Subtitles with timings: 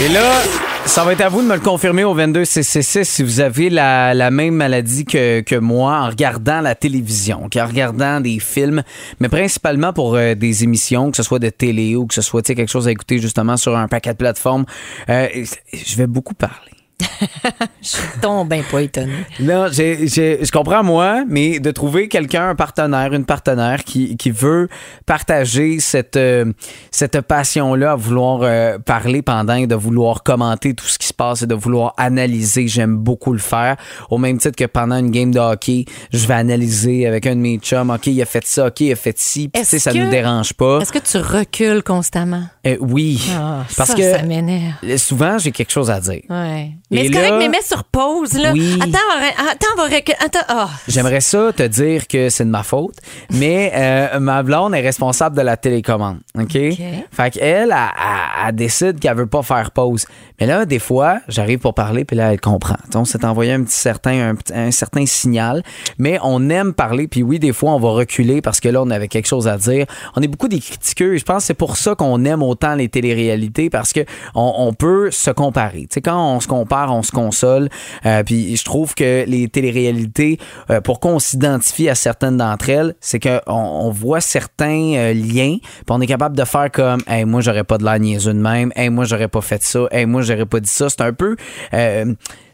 [0.00, 0.42] Et là,
[0.86, 3.70] ça va être à vous de me le confirmer au 22 CCC si vous avez
[3.70, 8.82] la, même maladie que, que moi en regardant la télévision, en regardant des films,
[9.20, 12.42] mais principalement pour euh, des émissions, que ce soit de télé ou que ce soit
[12.42, 14.64] quelque chose à écouter justement sur un paquet de plateformes.
[15.08, 15.28] Euh,
[15.72, 16.72] je vais beaucoup parler.
[17.82, 19.12] Je suis tombé pas étonné.
[19.40, 24.16] Non, j'ai- j'ai- je comprends moi, mais de trouver quelqu'un, un partenaire, une partenaire qui,
[24.16, 24.68] qui veut
[25.06, 26.52] partager cette, euh,
[26.90, 31.14] cette passion-là à vouloir euh, parler pendant et de vouloir commenter tout ce qui se
[31.14, 33.76] passe et de vouloir analyser, j'aime beaucoup le faire.
[34.10, 37.40] Au même titre que pendant une game de hockey, je vais analyser avec un de
[37.40, 39.76] mes chums, OK, il a fait ça, OK, il a fait ci, puis tu sais,
[39.76, 40.78] Est-ce ça que- nous dérange pas.
[40.80, 42.44] Est-ce que tu recules constamment?
[42.66, 44.74] Euh, oui, Ah, parce ça, que ça m'énerve.
[44.98, 46.20] souvent, j'ai quelque chose à dire.
[46.28, 46.72] Ouais.
[46.90, 48.52] Et Mais c'est correct, là- mais mets sur pause, là.
[48.52, 48.78] Oui.
[48.80, 50.16] Attends, on va- attends, on va reculer.
[50.24, 50.68] Attends, ah.
[50.88, 52.96] J'aimerais ça te dire que c'est de ma faute,
[53.30, 56.18] mais euh, ma blonde est responsable de la télécommande.
[56.38, 56.52] OK?
[56.52, 60.06] Fait qu'elle, elle, elle, elle décide qu'elle veut pas faire pause.
[60.40, 62.76] Mais là, des fois, j'arrive pour parler, puis là, elle comprend.
[62.86, 65.62] Tu sais, On s'est envoyé un petit certain, un, certain signal,
[65.98, 68.90] mais on aime parler, puis oui, des fois, on va reculer parce que là, on
[68.90, 69.86] avait quelque chose à dire.
[70.16, 71.16] On est beaucoup des critiqueux.
[71.16, 74.00] Je pense que c'est pour ça qu'on aime autant les téléréalités, parce que
[74.34, 75.82] on, on peut se comparer.
[75.82, 77.59] Tu sais, quand on se compare, on se console.
[78.06, 80.38] Euh, puis je trouve que les téléréalités,
[80.70, 85.58] euh, pour qu'on s'identifie à certaines d'entre elles, c'est qu'on on voit certains euh, liens,
[85.60, 88.38] puis on est capable de faire comme, hey, moi, j'aurais pas de la niaiseux de
[88.38, 90.88] même, hey, moi, j'aurais pas fait ça, hey, moi, j'aurais pas dit ça.
[90.88, 91.36] C'est un peu.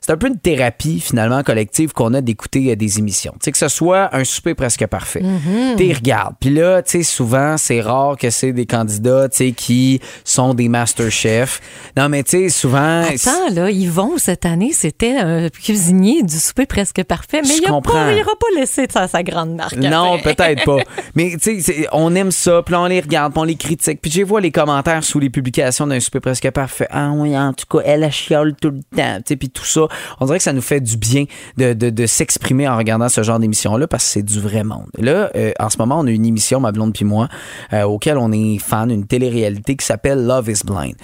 [0.06, 3.32] C'est un peu une thérapie finalement collective qu'on a d'écouter euh, des émissions.
[3.32, 5.22] Tu sais que ce soit un souper presque parfait.
[5.76, 6.36] Tu regardes.
[6.38, 10.54] Puis là, tu sais souvent c'est rare que c'est des candidats, tu sais qui sont
[10.54, 11.60] des master chefs.
[11.96, 16.66] Non mais tu sais souvent Attends, là, Yvon, cette année, c'était un cuisinier du souper
[16.66, 19.76] presque parfait, mais il n'aura pas laissé sa, sa grande marque.
[19.76, 20.78] Non, peut-être pas.
[21.16, 24.00] Mais tu sais, on aime ça, puis là, on les regarde, puis on les critique.
[24.00, 26.86] Puis je vois les commentaires sous les publications d'un souper presque parfait.
[26.90, 29.64] Ah oui, en tout cas, elle a chiale tout le temps, tu sais, puis tout
[29.64, 29.88] ça.
[30.20, 31.24] On dirait que ça nous fait du bien
[31.56, 34.86] de, s'exprimer en regardant ce genre d'émission-là parce que c'est du vrai monde.
[34.98, 37.28] Là, euh, en ce moment, on a une émission, ma blonde puis moi,
[37.72, 40.94] euh, auquel on est fan, une télé-réalité qui s'appelle Love is Blind.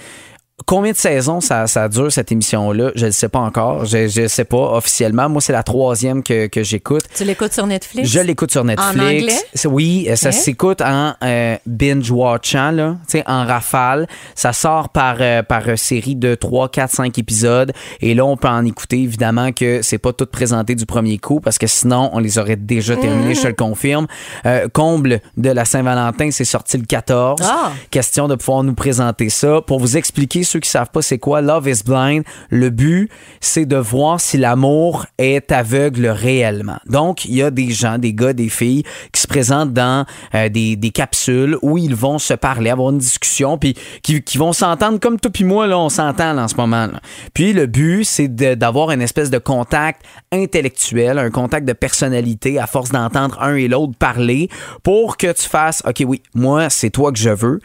[0.67, 2.91] Combien de saisons ça, ça dure, cette émission-là?
[2.95, 3.85] Je ne sais pas encore.
[3.85, 5.27] Je ne sais pas officiellement.
[5.27, 7.03] Moi, c'est la troisième que, que j'écoute.
[7.15, 8.07] Tu l'écoutes sur Netflix?
[8.07, 8.95] Je l'écoute sur Netflix.
[8.95, 9.35] En anglais?
[9.65, 14.07] Oui, euh, ça s'écoute en euh, binge-watchant, en rafale.
[14.35, 17.73] Ça sort par, euh, par série de 3, 4, 5 épisodes.
[17.99, 19.01] Et là, on peut en écouter.
[19.01, 22.55] Évidemment que c'est pas tout présenté du premier coup parce que sinon, on les aurait
[22.55, 24.07] déjà terminés, je te le confirme.
[24.45, 27.41] Euh, comble de la Saint-Valentin, c'est sorti le 14.
[27.43, 27.71] Ah.
[27.89, 29.61] Question de pouvoir nous présenter ça.
[29.61, 33.09] Pour vous expliquer, ceux qui savent pas c'est quoi Love is Blind, le but,
[33.41, 36.77] c'est de voir si l'amour est aveugle réellement.
[36.87, 40.05] Donc, il y a des gens, des gars, des filles qui se présentent dans
[40.35, 44.37] euh, des, des capsules où ils vont se parler, avoir une discussion, puis qui, qui
[44.37, 46.87] vont s'entendre comme toi puis moi, là, on s'entend en ce moment.
[47.33, 52.67] Puis le but, c'est d'avoir une espèce de contact intellectuel, un contact de personnalité à
[52.67, 54.49] force d'entendre un et l'autre parler
[54.83, 57.59] pour que tu fasses, OK, oui, moi, c'est toi que je veux,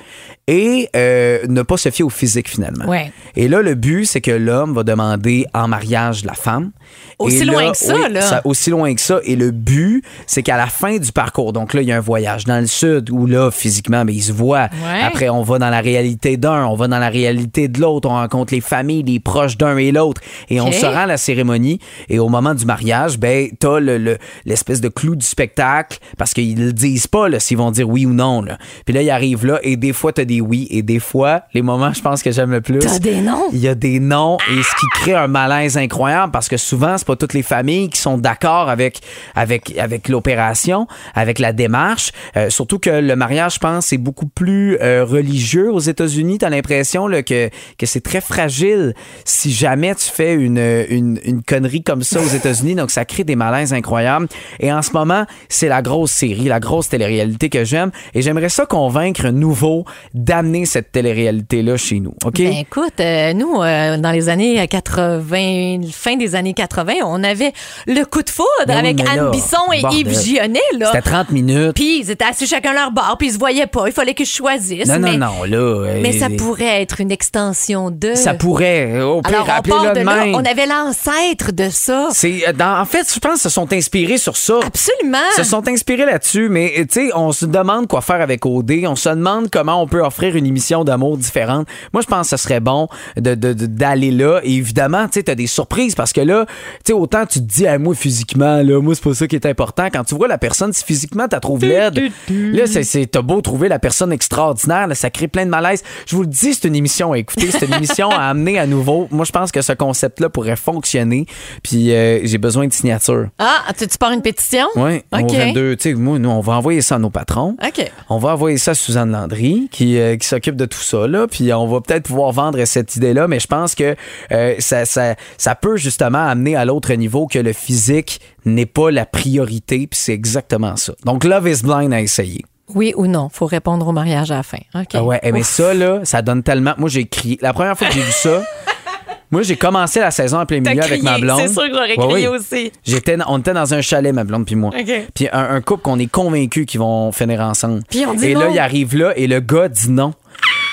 [0.46, 2.67] et euh, ne pas se fier au physique finalement.
[2.86, 3.12] Ouais.
[3.36, 6.70] Et là, le but, c'est que l'homme va demander en mariage la femme.
[7.18, 8.40] Aussi Et là, loin que ça, oui, là.
[8.44, 9.18] aussi loin que ça.
[9.24, 12.00] Et le but, c'est qu'à la fin du parcours, donc là, il y a un
[12.00, 14.68] voyage dans le sud où là, physiquement, ben, ils se voient.
[14.72, 15.02] Ouais.
[15.04, 18.12] Après, on va dans la réalité d'un, on va dans la réalité de l'autre, on
[18.14, 20.20] rencontre les familles, les proches d'un et l'autre.
[20.48, 21.80] Et on se rend à la cérémonie.
[22.08, 26.32] Et au moment du mariage, ben, t'as le, le- l'espèce de clou du spectacle parce
[26.34, 28.58] qu'ils le disent pas, là, s'ils vont dire oui ou non, là.
[28.84, 31.62] Puis là, ils arrivent là et des fois, t'as des oui et des fois, les
[31.62, 32.78] moments, je pense que j'aime le plus.
[32.78, 33.48] T'as des noms?
[33.52, 36.96] Il y a des noms et ce qui crée un malaise incroyable parce que souvent,
[36.98, 39.00] c'est pas toutes les familles qui sont d'accord avec,
[39.34, 42.12] avec, avec l'opération, avec la démarche.
[42.36, 46.38] Euh, surtout que le mariage, je pense, c'est beaucoup plus euh, religieux aux États-Unis.
[46.38, 48.94] T'as l'impression là, que, que c'est très fragile
[49.24, 50.58] si jamais tu fais une,
[50.88, 52.74] une, une connerie comme ça aux États-Unis.
[52.74, 54.28] Donc, ça crée des malaises incroyables.
[54.60, 57.90] Et en ce moment, c'est la grosse série, la grosse télé-réalité que j'aime.
[58.14, 59.84] Et j'aimerais ça convaincre Nouveau
[60.14, 62.14] d'amener cette télé-réalité-là chez nous.
[62.24, 62.40] OK?
[62.48, 67.52] Ben, écoute, euh, nous, euh, dans les années 80, fin des années 80, on avait
[67.86, 70.00] le coup de foudre Ben avec mais Anne là, Bisson et bordel.
[70.00, 70.90] Yves Gionnet, là.
[70.92, 71.74] C'était 30 minutes.
[71.74, 73.84] Puis ils étaient assis chacun leur bar, puis ils se voyaient pas.
[73.86, 74.88] Il fallait que je choisisse.
[74.88, 75.92] Non, non, mais, non, là.
[76.02, 78.14] Mais ça euh, pourrait être une extension de.
[78.14, 79.00] Ça pourrait.
[79.02, 80.24] Au pire, Alors, on part de là.
[80.34, 82.08] On avait l'ancêtre de ça.
[82.12, 84.60] C'est, euh, en fait, je pense qu'ils se sont inspirés sur ça.
[84.64, 85.18] Absolument.
[85.36, 88.84] se sont inspirés là-dessus, mais euh, tu sais, on se demande quoi faire avec OD,
[88.86, 91.66] on se demande comment on peut offrir une émission d'amour différente.
[91.92, 94.40] Moi, je pense que serait bon de, de- de- d'aller là.
[94.44, 96.54] Et évidemment, tu sais, t'as des surprises parce que là, tu
[96.86, 99.46] sais, autant tu te dis, à moi, physiquement, là, moi, c'est pas ça qui est
[99.46, 99.88] important.
[99.92, 102.64] Quand tu vois la personne, si physiquement t'as trouvé laide, là,
[103.10, 105.82] t'as beau trouver la personne extraordinaire, là, ça crée plein de malaise.
[106.06, 108.66] Je vous le dis, c'est une émission à écouter, c'est une émission à amener à
[108.66, 109.08] nouveau.
[109.10, 111.26] Moi, je pense que ce concept-là pourrait fonctionner.
[111.62, 113.28] Puis euh, j'ai besoin de signatures.
[113.38, 114.66] Ah, tu, tu pars une pétition?
[114.76, 115.20] Oui, OK.
[115.30, 115.76] au 22.
[115.76, 117.56] Tu sais, moi, nous, on va envoyer ça à nos patrons.
[117.64, 117.90] OK.
[118.08, 121.26] On va envoyer ça à Suzanne Landry, qui, euh, qui s'occupe de tout ça, là.
[121.26, 123.94] Puis on va peut-être vendre cette idée-là, mais je pense que
[124.32, 128.90] euh, ça, ça, ça peut justement amener à l'autre niveau que le physique n'est pas
[128.90, 130.92] la priorité, puis c'est exactement ça.
[131.04, 132.44] Donc, Love is Blind à essayer.
[132.74, 133.28] Oui ou non?
[133.32, 134.58] Faut répondre au mariage à la fin.
[134.74, 134.88] OK.
[134.94, 136.74] Ah ouais, eh, mais ça, là, ça donne tellement.
[136.76, 137.38] Moi, j'ai crié.
[137.40, 138.42] La première fois que j'ai vu ça,
[139.30, 141.40] moi, j'ai commencé la saison en plein milieu avec ma blonde.
[141.40, 142.36] C'est sûr que j'aurais Ouais, crié oui.
[142.36, 142.70] aussi.
[142.84, 144.70] J'étais, on était dans un chalet, ma blonde puis moi.
[144.78, 144.92] OK.
[145.14, 147.80] Puis un, un couple qu'on est convaincu qu'ils vont finir ensemble.
[147.88, 150.12] Puis on dit et là, il arrive là et le gars dit non.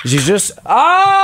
[0.04, 1.15] J'ai juste ah!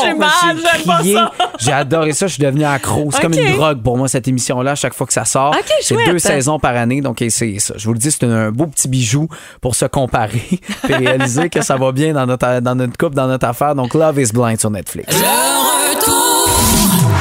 [0.00, 1.14] Je suis mal, J'ai j'aime pas crié.
[1.14, 1.32] ça.
[1.58, 3.08] J'ai adoré ça, je suis devenu accro.
[3.12, 5.54] C'est comme une drogue pour moi cette émission là, à chaque fois que ça sort.
[5.80, 7.74] C'est deux saisons par année, donc essayez ça.
[7.76, 9.28] Je vous le dis, c'est un, beau petit bijou
[9.60, 13.26] pour se comparer et réaliser que ça va bien dans notre dans notre couple, dans
[13.26, 13.74] notre affaire.
[13.74, 15.14] Donc Love is Blind sur Netflix.
[15.16, 17.13] Le